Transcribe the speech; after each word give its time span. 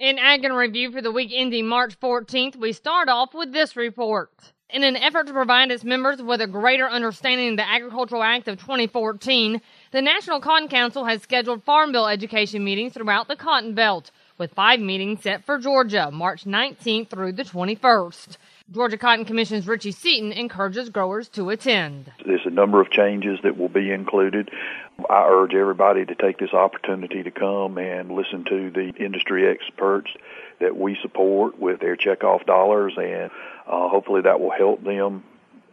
In 0.00 0.18
Ag 0.18 0.46
in 0.46 0.54
Review 0.54 0.90
for 0.90 1.02
the 1.02 1.12
week 1.12 1.30
ending 1.30 1.66
March 1.66 2.00
14th, 2.00 2.56
we 2.56 2.72
start 2.72 3.10
off 3.10 3.34
with 3.34 3.52
this 3.52 3.76
report. 3.76 4.30
In 4.70 4.82
an 4.82 4.96
effort 4.96 5.26
to 5.26 5.34
provide 5.34 5.70
its 5.70 5.84
members 5.84 6.22
with 6.22 6.40
a 6.40 6.46
greater 6.46 6.88
understanding 6.88 7.50
of 7.50 7.56
the 7.58 7.68
Agricultural 7.68 8.22
Act 8.22 8.48
of 8.48 8.58
2014, 8.58 9.60
the 9.92 10.00
National 10.00 10.40
Cotton 10.40 10.68
Council 10.68 11.04
has 11.04 11.20
scheduled 11.20 11.62
Farm 11.64 11.92
Bill 11.92 12.06
education 12.06 12.64
meetings 12.64 12.94
throughout 12.94 13.28
the 13.28 13.36
Cotton 13.36 13.74
Belt, 13.74 14.10
with 14.38 14.54
five 14.54 14.80
meetings 14.80 15.20
set 15.20 15.44
for 15.44 15.58
Georgia, 15.58 16.10
March 16.10 16.44
19th 16.44 17.10
through 17.10 17.32
the 17.32 17.44
21st. 17.44 18.38
Georgia 18.70 18.96
Cotton 18.96 19.26
Commission's 19.26 19.68
Richey 19.68 19.92
Seaton 19.92 20.32
encourages 20.32 20.88
growers 20.88 21.28
to 21.28 21.50
attend. 21.50 22.10
A 22.50 22.54
number 22.54 22.80
of 22.80 22.90
changes 22.90 23.38
that 23.42 23.56
will 23.56 23.68
be 23.68 23.90
included. 23.90 24.50
I 25.08 25.26
urge 25.28 25.54
everybody 25.54 26.04
to 26.04 26.14
take 26.14 26.38
this 26.38 26.52
opportunity 26.52 27.22
to 27.22 27.30
come 27.30 27.78
and 27.78 28.10
listen 28.10 28.44
to 28.44 28.70
the 28.70 28.92
industry 28.98 29.48
experts 29.48 30.10
that 30.58 30.76
we 30.76 30.98
support 31.00 31.58
with 31.58 31.80
their 31.80 31.96
checkoff 31.96 32.44
dollars, 32.44 32.94
and 32.96 33.30
uh, 33.66 33.88
hopefully 33.88 34.22
that 34.22 34.40
will 34.40 34.50
help 34.50 34.84
them 34.84 35.24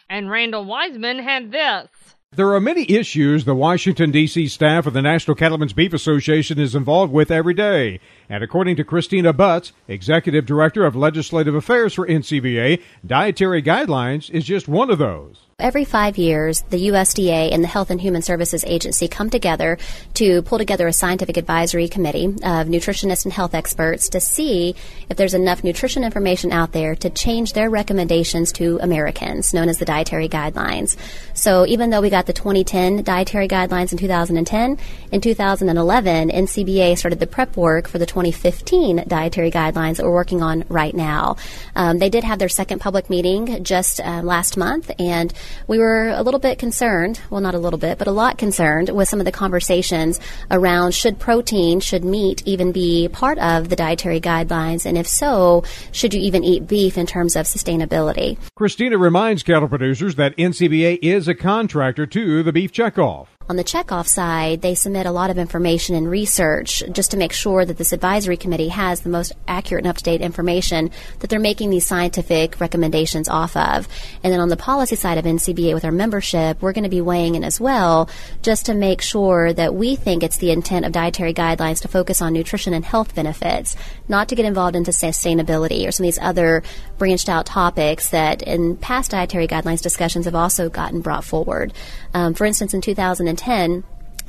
And 0.07 0.29
Randall 0.29 0.63
Wiseman 0.63 1.17
had 1.17 1.51
this. 1.51 1.87
There 2.33 2.53
are 2.53 2.59
many 2.59 2.87
issues 2.91 3.45
the 3.45 3.55
Washington, 3.55 4.11
D.C. 4.11 4.49
staff 4.49 4.85
of 4.85 4.93
the 4.93 5.01
National 5.01 5.33
Cattlemen's 5.33 5.73
Beef 5.73 5.93
Association 5.93 6.59
is 6.59 6.75
involved 6.75 7.11
with 7.11 7.31
every 7.31 7.55
day. 7.55 7.99
And 8.29 8.43
according 8.43 8.75
to 8.75 8.83
Kristina 8.83 9.35
Butts, 9.35 9.73
Executive 9.87 10.45
Director 10.45 10.85
of 10.85 10.95
Legislative 10.95 11.55
Affairs 11.55 11.95
for 11.95 12.05
NCBA, 12.05 12.79
dietary 13.03 13.63
guidelines 13.63 14.29
is 14.29 14.45
just 14.45 14.67
one 14.67 14.91
of 14.91 14.99
those. 14.99 15.46
Every 15.59 15.85
five 15.85 16.19
years, 16.19 16.61
the 16.69 16.89
USDA 16.89 17.51
and 17.51 17.63
the 17.63 17.67
Health 17.67 17.89
and 17.89 17.99
Human 17.99 18.21
Services 18.21 18.63
Agency 18.63 19.07
come 19.07 19.31
together 19.31 19.79
to 20.13 20.43
pull 20.43 20.59
together 20.59 20.85
a 20.85 20.93
scientific 20.93 21.35
advisory 21.35 21.87
committee 21.87 22.25
of 22.25 22.67
nutritionists 22.67 23.25
and 23.25 23.33
health 23.33 23.55
experts 23.55 24.07
to 24.09 24.19
see 24.19 24.75
if 25.09 25.17
there's 25.17 25.33
enough 25.33 25.63
nutrition 25.63 26.03
information 26.03 26.51
out 26.51 26.73
there 26.73 26.93
to 26.97 27.09
change 27.09 27.53
their 27.53 27.71
recommendations 27.71 28.51
to 28.51 28.77
Americans, 28.83 29.51
known 29.51 29.67
as 29.67 29.79
the 29.79 29.85
dietary 29.85 30.29
guidelines. 30.29 30.95
So 31.33 31.65
even 31.65 31.89
though 31.89 32.01
we 32.01 32.11
got 32.11 32.27
the 32.27 32.33
2010 32.33 33.01
dietary 33.01 33.47
guidelines 33.47 33.91
in 33.91 33.97
2010, 33.97 34.77
in 35.11 35.21
2011, 35.21 36.29
NCBA 36.29 36.99
started 36.99 37.19
the 37.19 37.25
prep 37.25 37.57
work 37.57 37.87
for 37.87 37.97
the 37.97 38.05
2015 38.05 39.05
dietary 39.07 39.49
guidelines 39.49 39.97
that 39.97 40.05
we're 40.05 40.13
working 40.13 40.43
on 40.43 40.65
right 40.69 40.93
now. 40.93 41.35
Um, 41.75 41.97
they 41.97 42.11
did 42.11 42.23
have 42.23 42.37
their 42.37 42.47
second 42.47 42.77
public 42.77 43.09
meeting 43.09 43.63
just 43.63 43.99
uh, 43.99 44.21
last 44.21 44.55
month, 44.55 44.91
and 44.99 45.33
we 45.67 45.79
were 45.79 46.09
a 46.09 46.23
little 46.23 46.39
bit 46.39 46.59
concerned, 46.59 47.19
well, 47.29 47.41
not 47.41 47.55
a 47.55 47.59
little 47.59 47.79
bit, 47.79 47.97
but 47.97 48.07
a 48.07 48.11
lot 48.11 48.37
concerned 48.37 48.89
with 48.89 49.07
some 49.09 49.19
of 49.19 49.25
the 49.25 49.31
conversations 49.31 50.19
around 50.51 50.93
should 50.93 51.19
protein, 51.19 51.79
should 51.79 52.03
meat 52.03 52.43
even 52.45 52.71
be 52.71 53.07
part 53.07 53.37
of 53.39 53.69
the 53.69 53.75
dietary 53.75 54.19
guidelines? 54.19 54.85
And 54.85 54.97
if 54.97 55.07
so, 55.07 55.63
should 55.91 56.13
you 56.13 56.21
even 56.21 56.43
eat 56.43 56.67
beef 56.67 56.97
in 56.97 57.05
terms 57.05 57.35
of 57.35 57.45
sustainability? 57.45 58.37
Kristina 58.57 58.99
reminds 58.99 59.43
cattle 59.43 59.67
producers 59.67 60.15
that 60.15 60.35
NCBA 60.37 60.99
is 61.01 61.27
a 61.27 61.35
contractor 61.35 62.05
to 62.05 62.43
the 62.43 62.51
beef 62.51 62.71
checkoff. 62.71 63.27
On 63.49 63.55
the 63.55 63.63
checkoff 63.63 64.07
side, 64.07 64.61
they 64.61 64.75
submit 64.75 65.05
a 65.05 65.11
lot 65.11 65.29
of 65.29 65.37
information 65.37 65.95
and 65.95 66.11
research 66.11 66.83
just 66.91 67.11
to 67.11 67.17
make 67.17 67.31
sure 67.31 67.63
that 67.63 67.77
this 67.77 67.93
advisory 67.93 68.35
committee 68.35 68.67
has 68.67 68.99
the 68.99 69.09
most 69.09 69.31
accurate 69.47 69.85
and 69.85 69.89
up 69.89 69.95
to 69.95 70.03
date 70.03 70.19
information 70.19 70.91
that 71.19 71.29
they're 71.29 71.39
making 71.39 71.69
these 71.69 71.85
scientific 71.85 72.59
recommendations 72.59 73.29
off 73.29 73.55
of. 73.55 73.87
And 74.21 74.33
then 74.33 74.41
on 74.41 74.49
the 74.49 74.57
policy 74.57 74.97
side 74.97 75.17
of 75.17 75.23
NCBA 75.23 75.73
with 75.73 75.85
our 75.85 75.93
membership, 75.93 76.61
we're 76.61 76.73
going 76.73 76.83
to 76.83 76.89
be 76.89 76.99
weighing 76.99 77.35
in 77.35 77.45
as 77.45 77.57
well 77.57 78.09
just 78.41 78.65
to 78.65 78.73
make 78.73 79.01
sure 79.01 79.53
that 79.53 79.73
we 79.73 79.95
think 79.95 80.23
it's 80.23 80.37
the 80.37 80.51
intent 80.51 80.85
of 80.85 80.91
dietary 80.91 81.33
guidelines 81.33 81.81
to 81.83 81.87
focus 81.87 82.21
on 82.21 82.33
nutrition 82.33 82.73
and 82.73 82.83
health 82.83 83.15
benefits, 83.15 83.77
not 84.09 84.27
to 84.27 84.35
get 84.35 84.45
involved 84.45 84.75
into 84.75 84.91
sustainability 84.91 85.87
or 85.87 85.91
some 85.93 86.03
of 86.03 86.07
these 86.07 86.19
other 86.21 86.63
branched 86.97 87.29
out 87.29 87.45
topics 87.45 88.09
that 88.09 88.41
in 88.41 88.75
past 88.75 89.11
dietary 89.11 89.47
guidelines 89.47 89.81
discussions 89.81 90.25
have 90.25 90.35
also 90.35 90.67
gotten 90.69 90.99
brought 90.99 91.23
forward. 91.23 91.71
Um, 92.13 92.33
for 92.33 92.43
instance, 92.43 92.73
in 92.73 92.81
2010, 92.81 93.36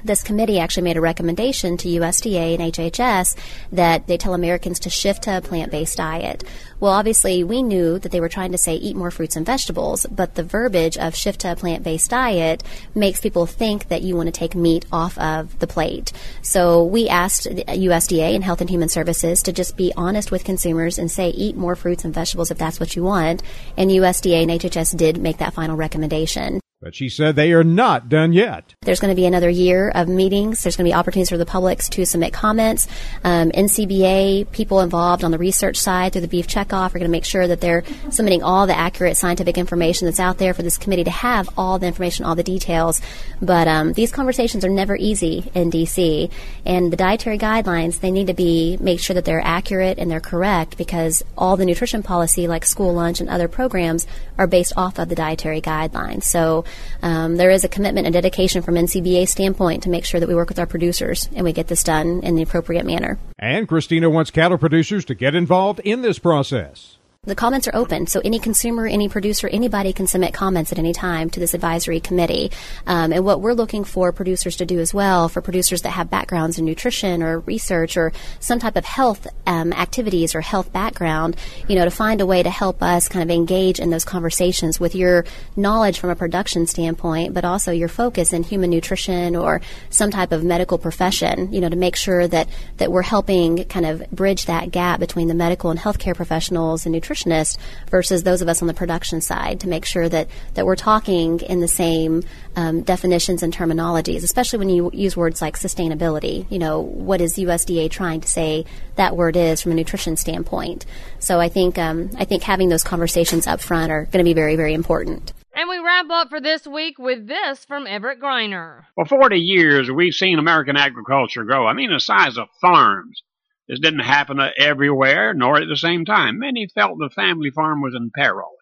this 0.04 0.22
committee 0.22 0.60
actually 0.60 0.84
made 0.84 0.96
a 0.96 1.00
recommendation 1.00 1.76
to 1.78 1.88
USDA 1.88 2.54
and 2.54 2.72
HHS 2.72 3.36
that 3.72 4.06
they 4.06 4.16
tell 4.16 4.34
Americans 4.34 4.80
to 4.80 4.90
shift 4.90 5.24
to 5.24 5.36
a 5.36 5.40
plant 5.40 5.72
based 5.72 5.96
diet. 5.96 6.44
Well, 6.80 6.92
obviously, 6.92 7.42
we 7.42 7.62
knew 7.62 7.98
that 7.98 8.12
they 8.12 8.20
were 8.20 8.28
trying 8.28 8.52
to 8.52 8.58
say 8.58 8.76
eat 8.76 8.96
more 8.96 9.10
fruits 9.10 9.34
and 9.34 9.44
vegetables, 9.44 10.06
but 10.06 10.34
the 10.34 10.44
verbiage 10.44 10.96
of 10.96 11.16
shift 11.16 11.40
to 11.40 11.52
a 11.52 11.56
plant 11.56 11.82
based 11.82 12.10
diet 12.10 12.62
makes 12.94 13.20
people 13.20 13.46
think 13.46 13.88
that 13.88 14.02
you 14.02 14.14
want 14.14 14.28
to 14.28 14.32
take 14.32 14.54
meat 14.54 14.86
off 14.92 15.18
of 15.18 15.58
the 15.58 15.66
plate. 15.66 16.12
So 16.42 16.84
we 16.84 17.08
asked 17.08 17.46
USDA 17.46 18.34
and 18.34 18.44
Health 18.44 18.60
and 18.60 18.70
Human 18.70 18.88
Services 18.88 19.42
to 19.42 19.52
just 19.52 19.76
be 19.76 19.92
honest 19.96 20.30
with 20.30 20.44
consumers 20.44 20.98
and 20.98 21.10
say 21.10 21.30
eat 21.30 21.56
more 21.56 21.74
fruits 21.74 22.04
and 22.04 22.14
vegetables 22.14 22.50
if 22.50 22.58
that's 22.58 22.78
what 22.78 22.94
you 22.94 23.02
want. 23.02 23.42
And 23.76 23.90
USDA 23.90 24.42
and 24.42 24.50
HHS 24.50 24.96
did 24.96 25.18
make 25.18 25.38
that 25.38 25.54
final 25.54 25.76
recommendation. 25.76 26.60
But 26.88 26.94
she 26.94 27.10
said 27.10 27.36
they 27.36 27.52
are 27.52 27.64
not 27.64 28.08
done 28.08 28.32
yet. 28.32 28.74
There's 28.80 28.98
going 28.98 29.14
to 29.14 29.14
be 29.14 29.26
another 29.26 29.50
year 29.50 29.90
of 29.94 30.08
meetings. 30.08 30.62
There's 30.62 30.74
going 30.74 30.86
to 30.86 30.88
be 30.88 30.94
opportunities 30.94 31.28
for 31.28 31.36
the 31.36 31.44
publics 31.44 31.86
to 31.90 32.06
submit 32.06 32.32
comments. 32.32 32.88
Um, 33.24 33.50
NCBA, 33.50 34.50
people 34.52 34.80
involved 34.80 35.22
on 35.22 35.30
the 35.30 35.36
research 35.36 35.76
side 35.76 36.14
through 36.14 36.22
the 36.22 36.28
beef 36.28 36.46
checkoff 36.46 36.94
are 36.94 36.98
going 36.98 37.02
to 37.02 37.08
make 37.10 37.26
sure 37.26 37.46
that 37.46 37.60
they're 37.60 37.84
submitting 38.08 38.42
all 38.42 38.66
the 38.66 38.74
accurate 38.74 39.18
scientific 39.18 39.58
information 39.58 40.06
that's 40.06 40.18
out 40.18 40.38
there 40.38 40.54
for 40.54 40.62
this 40.62 40.78
committee 40.78 41.04
to 41.04 41.10
have 41.10 41.50
all 41.58 41.78
the 41.78 41.86
information, 41.86 42.24
all 42.24 42.34
the 42.34 42.42
details. 42.42 43.02
But 43.42 43.68
um, 43.68 43.92
these 43.92 44.10
conversations 44.10 44.64
are 44.64 44.70
never 44.70 44.96
easy 44.96 45.50
in 45.52 45.70
DC. 45.70 46.32
And 46.64 46.90
the 46.90 46.96
dietary 46.96 47.36
guidelines, 47.36 48.00
they 48.00 48.10
need 48.10 48.28
to 48.28 48.34
be 48.34 48.78
make 48.80 48.98
sure 48.98 49.12
that 49.12 49.26
they're 49.26 49.44
accurate 49.44 49.98
and 49.98 50.10
they're 50.10 50.20
correct 50.20 50.78
because 50.78 51.22
all 51.36 51.58
the 51.58 51.66
nutrition 51.66 52.02
policy, 52.02 52.48
like 52.48 52.64
school 52.64 52.94
lunch 52.94 53.20
and 53.20 53.28
other 53.28 53.46
programs, 53.46 54.06
are 54.38 54.46
based 54.46 54.72
off 54.74 54.98
of 54.98 55.10
the 55.10 55.14
dietary 55.14 55.60
guidelines. 55.60 56.22
So 56.22 56.64
um, 57.02 57.36
there 57.36 57.50
is 57.50 57.64
a 57.64 57.68
commitment 57.68 58.06
and 58.06 58.12
dedication 58.12 58.62
from 58.62 58.74
NCBA 58.74 59.28
standpoint 59.28 59.82
to 59.84 59.88
make 59.88 60.04
sure 60.04 60.20
that 60.20 60.28
we 60.28 60.34
work 60.34 60.48
with 60.48 60.58
our 60.58 60.66
producers 60.66 61.28
and 61.34 61.44
we 61.44 61.52
get 61.52 61.68
this 61.68 61.82
done 61.82 62.20
in 62.22 62.34
the 62.34 62.42
appropriate 62.42 62.84
manner. 62.84 63.18
And 63.38 63.68
Kristina 63.68 64.10
wants 64.10 64.30
cattle 64.30 64.58
producers 64.58 65.04
to 65.06 65.14
get 65.14 65.34
involved 65.34 65.80
in 65.80 66.02
this 66.02 66.18
process. 66.18 66.97
The 67.24 67.34
comments 67.34 67.66
are 67.66 67.74
open, 67.74 68.06
so 68.06 68.20
any 68.20 68.38
consumer, 68.38 68.86
any 68.86 69.08
producer, 69.08 69.48
anybody 69.48 69.92
can 69.92 70.06
submit 70.06 70.32
comments 70.32 70.70
at 70.70 70.78
any 70.78 70.92
time 70.92 71.30
to 71.30 71.40
this 71.40 71.52
advisory 71.52 71.98
committee. 71.98 72.52
Um, 72.86 73.12
and 73.12 73.24
what 73.24 73.40
we're 73.40 73.54
looking 73.54 73.82
for 73.82 74.12
producers 74.12 74.54
to 74.58 74.64
do 74.64 74.78
as 74.78 74.94
well, 74.94 75.28
for 75.28 75.42
producers 75.42 75.82
that 75.82 75.90
have 75.90 76.08
backgrounds 76.08 76.60
in 76.60 76.64
nutrition 76.64 77.24
or 77.24 77.40
research 77.40 77.96
or 77.96 78.12
some 78.38 78.60
type 78.60 78.76
of 78.76 78.84
health 78.84 79.26
um, 79.46 79.72
activities 79.72 80.36
or 80.36 80.40
health 80.40 80.72
background, 80.72 81.34
you 81.66 81.74
know, 81.74 81.84
to 81.84 81.90
find 81.90 82.20
a 82.20 82.26
way 82.26 82.40
to 82.40 82.50
help 82.50 82.84
us 82.84 83.08
kind 83.08 83.28
of 83.28 83.34
engage 83.34 83.80
in 83.80 83.90
those 83.90 84.04
conversations 84.04 84.78
with 84.78 84.94
your 84.94 85.24
knowledge 85.56 85.98
from 85.98 86.10
a 86.10 86.16
production 86.16 86.68
standpoint, 86.68 87.34
but 87.34 87.44
also 87.44 87.72
your 87.72 87.88
focus 87.88 88.32
in 88.32 88.44
human 88.44 88.70
nutrition 88.70 89.34
or 89.34 89.60
some 89.90 90.12
type 90.12 90.30
of 90.30 90.44
medical 90.44 90.78
profession, 90.78 91.52
you 91.52 91.60
know, 91.60 91.68
to 91.68 91.76
make 91.76 91.96
sure 91.96 92.28
that, 92.28 92.48
that 92.76 92.92
we're 92.92 93.02
helping 93.02 93.64
kind 93.64 93.86
of 93.86 94.08
bridge 94.12 94.46
that 94.46 94.70
gap 94.70 95.00
between 95.00 95.26
the 95.26 95.34
medical 95.34 95.68
and 95.70 95.80
healthcare 95.80 96.14
professionals 96.14 96.86
and 96.86 96.92
nutrition 96.92 97.07
nutritionist 97.08 97.58
versus 97.90 98.22
those 98.22 98.42
of 98.42 98.48
us 98.48 98.62
on 98.62 98.68
the 98.68 98.74
production 98.74 99.20
side 99.20 99.60
to 99.60 99.68
make 99.68 99.84
sure 99.84 100.08
that, 100.08 100.28
that 100.54 100.66
we're 100.66 100.76
talking 100.76 101.40
in 101.40 101.60
the 101.60 101.68
same 101.68 102.22
um, 102.56 102.82
definitions 102.82 103.42
and 103.42 103.54
terminologies, 103.54 104.22
especially 104.22 104.58
when 104.58 104.68
you 104.68 104.90
use 104.92 105.16
words 105.16 105.40
like 105.40 105.56
sustainability. 105.56 106.46
You 106.50 106.58
know, 106.58 106.80
what 106.80 107.20
is 107.20 107.36
USDA 107.36 107.90
trying 107.90 108.20
to 108.20 108.28
say 108.28 108.64
that 108.96 109.16
word 109.16 109.36
is 109.36 109.62
from 109.62 109.72
a 109.72 109.74
nutrition 109.74 110.16
standpoint? 110.16 110.86
So 111.18 111.40
I 111.40 111.48
think 111.48 111.78
um, 111.78 112.10
I 112.16 112.24
think 112.24 112.42
having 112.42 112.68
those 112.68 112.84
conversations 112.84 113.46
up 113.46 113.60
front 113.60 113.92
are 113.92 114.04
going 114.06 114.24
to 114.24 114.28
be 114.28 114.34
very 114.34 114.56
very 114.56 114.74
important. 114.74 115.32
And 115.54 115.68
we 115.68 115.78
wrap 115.78 116.06
up 116.08 116.28
for 116.28 116.40
this 116.40 116.68
week 116.68 117.00
with 117.00 117.26
this 117.26 117.64
from 117.64 117.88
Everett 117.88 118.20
Griner. 118.20 118.82
For 118.94 119.04
40 119.04 119.38
years, 119.38 119.90
we've 119.90 120.14
seen 120.14 120.38
American 120.38 120.76
agriculture 120.76 121.42
grow. 121.42 121.66
I 121.66 121.72
mean, 121.72 121.90
the 121.90 121.98
size 121.98 122.38
of 122.38 122.46
farms. 122.60 123.22
This 123.68 123.80
didn't 123.80 124.00
happen 124.00 124.40
everywhere, 124.56 125.34
nor 125.34 125.58
at 125.58 125.68
the 125.68 125.76
same 125.76 126.06
time. 126.06 126.38
Many 126.38 126.68
felt 126.68 126.98
the 126.98 127.10
family 127.10 127.50
farm 127.50 127.82
was 127.82 127.94
in 127.94 128.10
peril. 128.14 128.52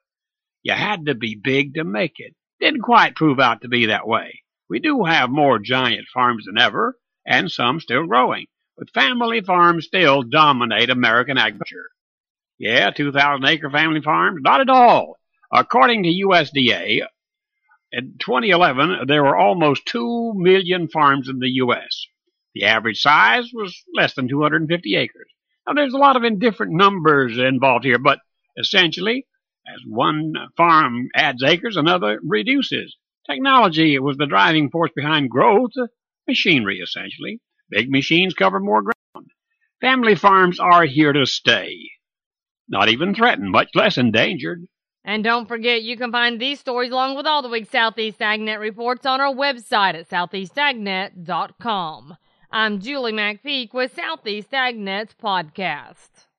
You 0.63 0.73
had 0.73 1.07
to 1.07 1.15
be 1.15 1.37
big 1.37 1.75
to 1.75 1.85
make 1.85 2.15
it. 2.19 2.35
Didn't 2.59 2.83
quite 2.83 3.15
prove 3.15 3.39
out 3.39 3.61
to 3.63 3.69
be 3.69 3.87
that 3.87 4.09
way. 4.09 4.43
We 4.69 4.81
do 4.81 5.05
have 5.05 5.31
more 5.31 5.61
giant 5.61 6.09
farms 6.13 6.47
than 6.47 6.59
ever, 6.59 6.99
and 7.25 7.53
some 7.53 7.79
still 7.79 8.07
growing. 8.07 8.47
But 8.77 8.91
family 8.91 9.41
farms 9.41 9.87
still 9.87 10.23
dominate 10.25 10.91
American 10.91 11.39
agriculture. 11.39 11.89
Yeah, 12.59 12.91
2,000 12.91 13.45
acre 13.45 13.71
family 13.71 14.01
farms? 14.01 14.41
Not 14.43 14.61
at 14.61 14.69
all. 14.69 15.19
According 15.53 16.03
to 16.03 16.09
USDA, 16.09 17.07
in 17.93 18.17
2011, 18.19 19.07
there 19.07 19.23
were 19.23 19.37
almost 19.37 19.87
2 19.87 20.33
million 20.35 20.89
farms 20.89 21.29
in 21.29 21.39
the 21.39 21.51
U.S. 21.51 22.07
The 22.57 22.65
average 22.65 23.01
size 23.03 23.51
was 23.53 23.85
less 23.95 24.15
than 24.15 24.29
250 24.29 24.97
acres. 24.97 25.29
Now, 25.67 25.75
there's 25.75 25.93
a 25.93 25.99
lot 25.99 26.17
of 26.17 26.25
indifferent 26.25 26.73
numbers 26.73 27.37
involved 27.37 27.85
here, 27.85 27.99
but 27.99 28.21
essentially, 28.57 29.27
as 29.69 29.83
one 29.87 30.33
farm 30.57 31.11
adds 31.15 31.43
acres, 31.43 31.77
another 31.77 32.19
reduces. 32.27 32.97
Technology 33.27 33.99
was 33.99 34.17
the 34.17 34.25
driving 34.25 34.71
force 34.71 34.91
behind 34.97 35.29
growth, 35.29 35.73
machinery 36.27 36.79
essentially. 36.79 37.43
Big 37.69 37.91
machines 37.91 38.33
cover 38.33 38.59
more 38.59 38.81
ground. 38.81 39.29
Family 39.83 40.15
farms 40.15 40.59
are 40.59 40.87
here 40.87 41.13
to 41.13 41.27
stay. 41.27 41.77
Not 42.71 42.89
even 42.89 43.15
threatened, 43.15 43.51
much 43.51 43.69
less 43.75 43.99
endangered. 43.99 44.65
And 45.05 45.23
don't 45.23 45.47
forget, 45.47 45.83
you 45.83 45.99
can 45.99 46.11
find 46.11 46.41
these 46.41 46.59
stories 46.59 46.91
along 46.91 47.19
with 47.19 47.27
all 47.27 47.43
the 47.43 47.51
week's 47.51 47.69
Southeast 47.69 48.21
AgNet 48.21 48.61
reports 48.61 49.05
on 49.05 49.21
our 49.21 49.35
website 49.35 49.95
at 49.95 50.09
southeastagnet.com. 50.09 52.17
I'm 52.59 52.81
Julie 52.81 53.13
McPeak 53.13 53.75
with 53.75 53.95
Southeast 53.95 54.51
AgNet's 54.53 55.15
podcast. 55.23 56.26